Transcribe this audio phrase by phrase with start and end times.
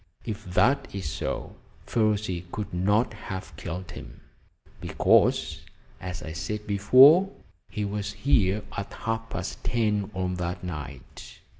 [0.25, 4.21] If that is so, Ferruci could not have killed him,
[4.79, 5.61] because,
[5.99, 7.29] as I said before,
[7.69, 11.41] he was here at half past ten on that night."